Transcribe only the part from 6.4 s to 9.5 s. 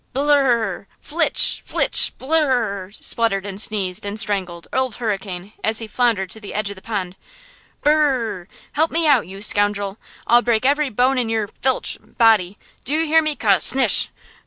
edge of the pond–" Burr urr rr! Help me out, you